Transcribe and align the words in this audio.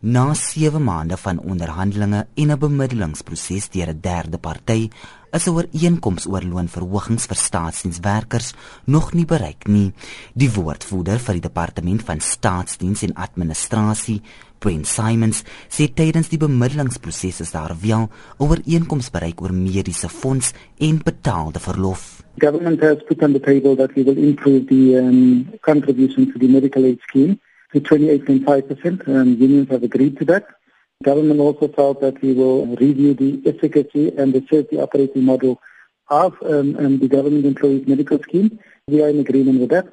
Na 0.00 0.34
7 0.34 0.82
maande 0.84 1.16
van 1.16 1.38
onderhandelinge 1.40 2.26
en 2.34 2.50
'n 2.50 2.58
bemiddelingsproses 2.58 3.70
deur 3.70 3.88
'n 3.88 4.00
derde 4.00 4.38
party, 4.38 4.90
is 5.32 5.46
'n 5.46 5.50
ooreenkoms 5.50 6.26
oor 6.26 6.42
loonverhogings 6.42 7.26
vir 7.26 7.36
staatsdienswerkers 7.36 8.52
nog 8.84 9.14
nie 9.14 9.24
bereik 9.24 9.66
nie. 9.66 9.92
Die 10.34 10.50
woordvoerder 10.50 11.18
vir 11.18 11.32
die 11.32 11.46
departement 11.48 12.02
van 12.02 12.20
staatsdiens 12.20 13.02
en 13.02 13.14
administrasie, 13.14 14.20
Brent 14.58 14.86
Simons, 14.86 15.42
sê 15.68 15.88
tydens 15.94 16.28
die 16.28 16.38
bemiddelingsproses 16.38 17.40
is 17.40 17.50
daar 17.50 17.74
wel 17.80 18.02
'n 18.02 18.10
ooreenkoms 18.38 19.10
bereik 19.10 19.40
oor 19.40 19.52
mediese 19.52 20.08
fonds 20.08 20.52
en 20.78 21.00
betaalde 21.04 21.58
verlof. 21.58 22.22
Government 22.38 22.80
has 22.80 22.98
put 23.08 23.22
on 23.22 23.32
the 23.32 23.40
table 23.40 23.74
that 23.76 23.94
we 23.94 24.04
will 24.04 24.18
improve 24.18 24.66
the 24.66 24.98
um, 24.98 25.48
contribution 25.60 26.32
to 26.32 26.38
the 26.38 26.48
medical 26.48 26.84
aid 26.84 27.00
scheme. 27.00 27.38
To 27.72 27.80
28.5%, 27.80 29.06
and 29.06 29.38
unions 29.38 29.68
have 29.70 29.82
agreed 29.82 30.18
to 30.18 30.24
that. 30.26 30.46
Government 31.02 31.40
also 31.40 31.68
felt 31.68 32.00
that 32.00 32.20
we 32.22 32.32
will 32.32 32.66
review 32.66 33.14
the 33.14 33.42
efficacy 33.46 34.16
and 34.16 34.32
the 34.32 34.44
safety 34.50 34.78
operating 34.78 35.24
model 35.24 35.60
of 36.08 36.36
um, 36.42 36.76
um, 36.76 36.98
the 36.98 37.08
government 37.08 37.44
employees 37.44 37.86
medical 37.86 38.22
scheme. 38.22 38.58
We 38.86 39.02
are 39.02 39.08
in 39.08 39.20
agreement 39.20 39.60
with 39.60 39.70
that. 39.70 39.88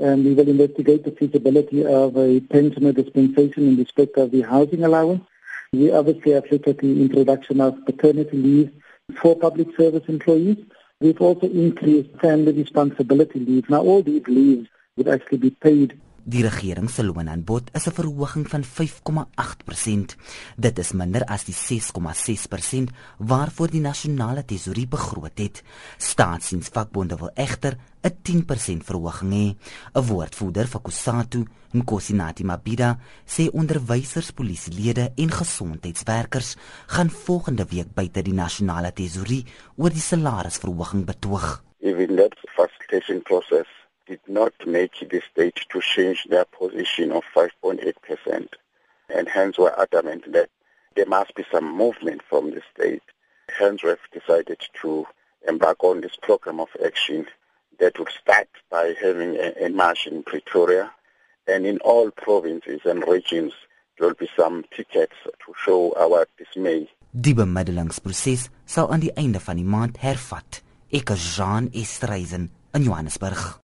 And 0.00 0.24
we 0.24 0.34
will 0.34 0.48
investigate 0.48 1.04
the 1.04 1.12
feasibility 1.12 1.86
of 1.86 2.16
a 2.16 2.40
pensioner 2.40 2.92
dispensation 2.92 3.68
in 3.68 3.76
respect 3.76 4.16
of 4.16 4.30
the 4.30 4.42
housing 4.42 4.84
allowance. 4.84 5.24
We 5.72 5.92
obviously 5.92 6.32
have 6.32 6.50
looked 6.50 6.68
at 6.68 6.78
the 6.78 7.00
introduction 7.00 7.60
of 7.60 7.84
paternity 7.84 8.36
leave 8.36 8.72
for 9.16 9.36
public 9.36 9.76
service 9.76 10.04
employees. 10.08 10.58
We've 11.00 11.20
also 11.20 11.48
increased 11.48 12.10
family 12.20 12.52
responsibility 12.52 13.40
leave. 13.40 13.68
Now 13.70 13.82
all 13.82 14.02
these 14.02 14.26
leaves 14.26 14.68
would 14.96 15.08
actually 15.08 15.38
be 15.38 15.50
paid 15.50 16.00
Die 16.24 16.40
regering 16.40 16.88
se 16.88 17.04
loonaanbod 17.04 17.68
is 17.76 17.86
'n 17.86 17.92
verhoging 17.92 18.48
van 18.48 18.64
5,8%. 18.64 20.16
Dit 20.56 20.78
is 20.78 20.92
minder 20.92 21.24
as 21.24 21.44
die 21.44 21.54
6,6% 21.54 22.90
waarvoor 23.18 23.70
die 23.70 23.80
nasionale 23.80 24.44
tesourier 24.44 24.88
begroot 24.88 25.38
het. 25.38 25.62
Staatsdiensvakbonde 25.98 27.16
wil 27.16 27.30
egter 27.34 27.76
'n 28.02 28.16
10% 28.22 28.84
verhoging 28.84 29.32
hê. 29.32 29.56
'n 29.92 30.06
Woordvoerder 30.06 30.66
vir 30.66 30.80
Kusatu, 30.80 31.44
Nkosinati 31.72 32.44
Mabida, 32.44 32.98
sê 33.26 33.50
onderwysers, 33.52 34.30
polisielede 34.30 35.12
en 35.16 35.30
gesondheidswerkers 35.30 36.56
gaan 36.86 37.10
volgende 37.10 37.66
week 37.68 37.94
buite 37.94 38.22
die 38.22 38.34
nasionale 38.34 38.92
tesourier 38.92 39.44
oor 39.76 39.90
die 39.90 40.00
salarisverhoging 40.00 41.04
betoog. 41.04 41.62
Even 41.80 42.16
that 42.16 42.34
facilitation 42.56 43.22
process 43.22 43.83
did 44.06 44.20
not 44.28 44.52
make 44.66 44.98
the 45.00 45.22
state 45.30 45.60
to 45.70 45.80
change 45.80 46.26
their 46.28 46.44
position 46.44 47.12
of 47.12 47.22
5.8%. 47.34 48.48
And 49.14 49.28
hence 49.28 49.58
were 49.58 49.78
adamant 49.78 50.32
that 50.32 50.50
there 50.96 51.06
must 51.06 51.34
be 51.34 51.44
some 51.50 51.76
movement 51.76 52.22
from 52.28 52.50
the 52.50 52.62
state. 52.74 53.02
Hence 53.58 53.82
we 53.82 53.90
have 53.90 53.98
decided 54.12 54.60
to 54.82 55.06
embark 55.46 55.82
on 55.84 56.00
this 56.00 56.16
program 56.22 56.60
of 56.60 56.68
action 56.84 57.26
that 57.80 57.98
would 57.98 58.10
start 58.10 58.48
by 58.70 58.94
having 59.00 59.36
a, 59.36 59.66
a 59.66 59.68
march 59.68 60.06
in 60.06 60.22
Pretoria. 60.22 60.92
And 61.46 61.66
in 61.66 61.78
all 61.78 62.10
provinces 62.10 62.80
and 62.84 63.06
regions, 63.06 63.52
there 63.98 64.08
will 64.08 64.14
be 64.14 64.30
some 64.36 64.64
tickets 64.74 65.14
to 65.24 65.54
show 65.64 65.94
our 65.96 66.26
dismay. 66.38 66.88
Die 67.14 67.34
bemiddelingsproses 67.34 68.48
sal 68.66 68.88
aan 68.90 69.04
die 69.04 69.12
einde 69.14 69.38
van 69.38 69.60
die 69.60 69.68
maand 69.68 70.00
hervat. 70.02 70.64
Ek 70.90 71.14
is 71.14 71.28
Jean 71.36 71.70
Estreisen 71.70 72.50
in 72.74 72.88
Johannesburg. 72.88 73.62